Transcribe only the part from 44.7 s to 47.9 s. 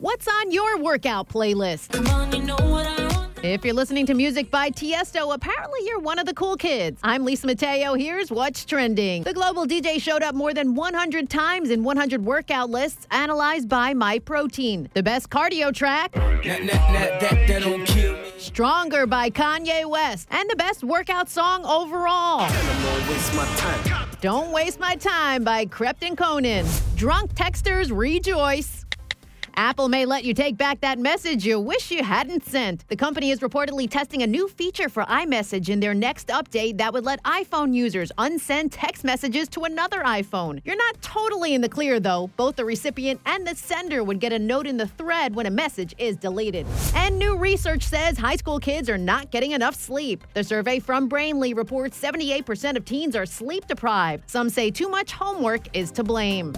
the thread when a message is deleted. And new research